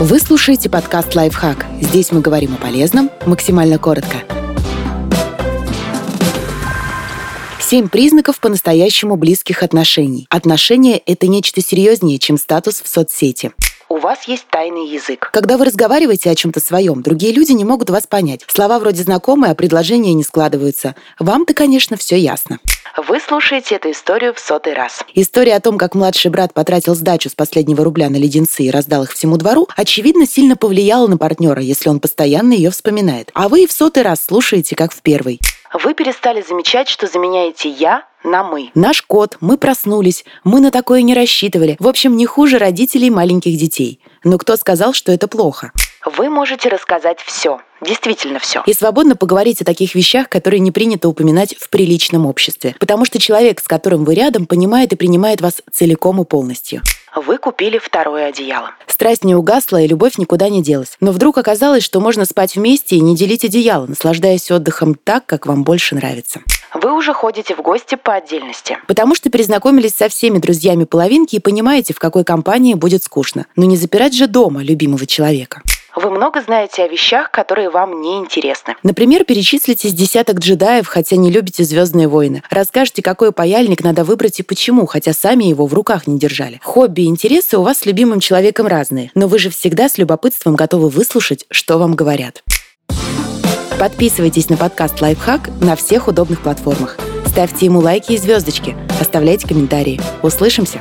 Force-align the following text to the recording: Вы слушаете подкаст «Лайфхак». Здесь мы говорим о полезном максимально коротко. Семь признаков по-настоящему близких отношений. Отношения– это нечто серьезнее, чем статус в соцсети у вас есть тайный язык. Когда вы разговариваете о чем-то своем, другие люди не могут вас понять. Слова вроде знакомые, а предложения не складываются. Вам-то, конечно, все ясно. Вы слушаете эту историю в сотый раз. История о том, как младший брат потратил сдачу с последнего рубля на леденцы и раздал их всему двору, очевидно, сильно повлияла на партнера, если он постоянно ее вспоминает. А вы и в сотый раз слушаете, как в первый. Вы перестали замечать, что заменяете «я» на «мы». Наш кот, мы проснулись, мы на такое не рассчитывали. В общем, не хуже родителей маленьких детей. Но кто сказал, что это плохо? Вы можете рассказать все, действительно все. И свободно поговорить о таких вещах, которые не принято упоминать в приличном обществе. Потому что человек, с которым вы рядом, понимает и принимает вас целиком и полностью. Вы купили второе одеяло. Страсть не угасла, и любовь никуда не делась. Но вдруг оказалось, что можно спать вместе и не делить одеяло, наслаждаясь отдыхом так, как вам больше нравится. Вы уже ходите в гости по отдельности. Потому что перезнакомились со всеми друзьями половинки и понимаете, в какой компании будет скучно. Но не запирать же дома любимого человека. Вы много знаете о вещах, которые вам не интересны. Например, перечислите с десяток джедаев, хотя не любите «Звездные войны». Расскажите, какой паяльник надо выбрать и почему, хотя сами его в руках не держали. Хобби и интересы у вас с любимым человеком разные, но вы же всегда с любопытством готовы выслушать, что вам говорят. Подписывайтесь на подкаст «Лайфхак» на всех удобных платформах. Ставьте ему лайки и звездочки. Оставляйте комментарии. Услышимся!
Вы 0.00 0.20
слушаете 0.20 0.70
подкаст 0.70 1.16
«Лайфхак». 1.16 1.66
Здесь 1.80 2.12
мы 2.12 2.20
говорим 2.20 2.54
о 2.54 2.56
полезном 2.56 3.10
максимально 3.26 3.78
коротко. 3.78 4.18
Семь 7.60 7.88
признаков 7.88 8.38
по-настоящему 8.38 9.16
близких 9.16 9.64
отношений. 9.64 10.28
Отношения– 10.30 10.98
это 11.06 11.26
нечто 11.26 11.60
серьезнее, 11.60 12.20
чем 12.20 12.38
статус 12.38 12.80
в 12.80 12.86
соцсети 12.86 13.50
у 13.88 13.96
вас 13.96 14.24
есть 14.28 14.46
тайный 14.48 14.86
язык. 14.86 15.30
Когда 15.32 15.56
вы 15.56 15.64
разговариваете 15.64 16.30
о 16.30 16.34
чем-то 16.34 16.60
своем, 16.60 17.02
другие 17.02 17.32
люди 17.32 17.52
не 17.52 17.64
могут 17.64 17.90
вас 17.90 18.06
понять. 18.06 18.44
Слова 18.46 18.78
вроде 18.78 19.02
знакомые, 19.02 19.52
а 19.52 19.54
предложения 19.54 20.14
не 20.14 20.22
складываются. 20.22 20.94
Вам-то, 21.18 21.54
конечно, 21.54 21.96
все 21.96 22.16
ясно. 22.16 22.60
Вы 23.06 23.20
слушаете 23.20 23.76
эту 23.76 23.92
историю 23.92 24.34
в 24.34 24.40
сотый 24.40 24.72
раз. 24.72 25.04
История 25.14 25.54
о 25.54 25.60
том, 25.60 25.78
как 25.78 25.94
младший 25.94 26.32
брат 26.32 26.52
потратил 26.52 26.96
сдачу 26.96 27.30
с 27.30 27.34
последнего 27.34 27.84
рубля 27.84 28.10
на 28.10 28.16
леденцы 28.16 28.64
и 28.64 28.70
раздал 28.72 29.04
их 29.04 29.12
всему 29.12 29.36
двору, 29.36 29.68
очевидно, 29.76 30.26
сильно 30.26 30.56
повлияла 30.56 31.06
на 31.06 31.16
партнера, 31.16 31.62
если 31.62 31.90
он 31.90 32.00
постоянно 32.00 32.54
ее 32.54 32.70
вспоминает. 32.70 33.30
А 33.34 33.48
вы 33.48 33.62
и 33.62 33.66
в 33.68 33.72
сотый 33.72 34.02
раз 34.02 34.24
слушаете, 34.24 34.74
как 34.74 34.92
в 34.92 35.00
первый. 35.02 35.38
Вы 35.72 35.94
перестали 35.94 36.42
замечать, 36.42 36.88
что 36.88 37.06
заменяете 37.06 37.68
«я» 37.68 38.04
на 38.24 38.42
«мы». 38.42 38.72
Наш 38.74 39.02
кот, 39.02 39.36
мы 39.40 39.58
проснулись, 39.58 40.24
мы 40.42 40.58
на 40.58 40.72
такое 40.72 41.02
не 41.02 41.14
рассчитывали. 41.14 41.76
В 41.78 41.86
общем, 41.86 42.16
не 42.16 42.26
хуже 42.26 42.58
родителей 42.58 43.10
маленьких 43.10 43.56
детей. 43.56 44.00
Но 44.24 44.38
кто 44.38 44.56
сказал, 44.56 44.92
что 44.92 45.12
это 45.12 45.28
плохо? 45.28 45.70
Вы 46.16 46.30
можете 46.30 46.70
рассказать 46.70 47.18
все, 47.20 47.60
действительно 47.82 48.38
все. 48.38 48.62
И 48.64 48.72
свободно 48.72 49.14
поговорить 49.14 49.60
о 49.60 49.64
таких 49.64 49.94
вещах, 49.94 50.28
которые 50.30 50.60
не 50.60 50.70
принято 50.70 51.08
упоминать 51.08 51.54
в 51.58 51.68
приличном 51.68 52.24
обществе. 52.24 52.74
Потому 52.80 53.04
что 53.04 53.18
человек, 53.18 53.60
с 53.60 53.68
которым 53.68 54.04
вы 54.04 54.14
рядом, 54.14 54.46
понимает 54.46 54.92
и 54.92 54.96
принимает 54.96 55.42
вас 55.42 55.60
целиком 55.70 56.22
и 56.22 56.24
полностью. 56.24 56.82
Вы 57.14 57.38
купили 57.38 57.78
второе 57.78 58.26
одеяло. 58.26 58.70
Страсть 58.86 59.24
не 59.24 59.34
угасла, 59.34 59.82
и 59.82 59.86
любовь 59.86 60.18
никуда 60.18 60.48
не 60.48 60.62
делась. 60.62 60.96
Но 61.00 61.12
вдруг 61.12 61.36
оказалось, 61.36 61.82
что 61.82 62.00
можно 62.00 62.24
спать 62.24 62.56
вместе 62.56 62.96
и 62.96 63.00
не 63.00 63.14
делить 63.14 63.44
одеяло, 63.44 63.86
наслаждаясь 63.86 64.50
отдыхом 64.50 64.94
так, 64.94 65.26
как 65.26 65.46
вам 65.46 65.62
больше 65.64 65.94
нравится. 65.94 66.40
Вы 66.74 66.92
уже 66.92 67.14
ходите 67.14 67.54
в 67.54 67.62
гости 67.62 67.96
по 67.96 68.14
отдельности. 68.14 68.78
Потому 68.86 69.14
что 69.14 69.30
перезнакомились 69.30 69.94
со 69.94 70.08
всеми 70.08 70.38
друзьями 70.38 70.84
половинки 70.84 71.36
и 71.36 71.40
понимаете, 71.40 71.94
в 71.94 71.98
какой 71.98 72.24
компании 72.24 72.74
будет 72.74 73.02
скучно. 73.02 73.46
Но 73.56 73.64
не 73.64 73.76
запирать 73.76 74.14
же 74.14 74.26
дома 74.26 74.62
любимого 74.62 75.06
человека. 75.06 75.62
Вы 75.96 76.10
много 76.10 76.40
знаете 76.42 76.82
о 76.82 76.88
вещах, 76.88 77.30
которые 77.30 77.70
вам 77.70 78.00
не 78.00 78.18
интересны. 78.18 78.76
Например, 78.82 79.24
перечислите 79.24 79.88
с 79.88 79.92
десяток 79.92 80.38
джедаев, 80.38 80.86
хотя 80.86 81.16
не 81.16 81.30
любите 81.30 81.64
«Звездные 81.64 82.08
войны». 82.08 82.42
Расскажите, 82.50 83.02
какой 83.02 83.32
паяльник 83.32 83.82
надо 83.82 84.04
выбрать 84.04 84.40
и 84.40 84.42
почему, 84.42 84.86
хотя 84.86 85.12
сами 85.12 85.44
его 85.44 85.66
в 85.66 85.74
руках 85.74 86.06
не 86.06 86.18
держали. 86.18 86.60
Хобби 86.62 87.02
и 87.02 87.06
интересы 87.06 87.58
у 87.58 87.62
вас 87.62 87.78
с 87.78 87.86
любимым 87.86 88.20
человеком 88.20 88.66
разные, 88.66 89.10
но 89.14 89.28
вы 89.28 89.38
же 89.38 89.50
всегда 89.50 89.88
с 89.88 89.98
любопытством 89.98 90.56
готовы 90.56 90.88
выслушать, 90.88 91.46
что 91.50 91.78
вам 91.78 91.94
говорят. 91.94 92.42
Подписывайтесь 93.78 94.48
на 94.48 94.56
подкаст 94.56 95.00
«Лайфхак» 95.00 95.50
на 95.60 95.76
всех 95.76 96.08
удобных 96.08 96.42
платформах. 96.42 96.98
Ставьте 97.26 97.66
ему 97.66 97.78
лайки 97.78 98.12
и 98.12 98.16
звездочки. 98.16 98.76
Оставляйте 99.00 99.46
комментарии. 99.46 100.00
Услышимся! 100.22 100.80